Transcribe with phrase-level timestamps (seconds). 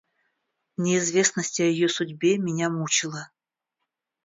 [0.77, 3.29] Неизвестность о ее судьбе меня мучила.